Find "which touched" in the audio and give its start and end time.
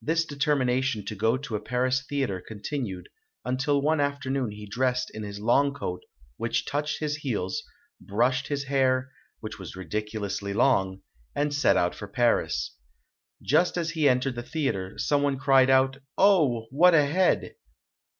6.36-7.00